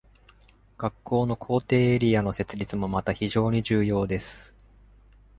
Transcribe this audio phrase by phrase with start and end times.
[0.79, 4.55] 学校の校庭エリアの設立もまた非常に重要です。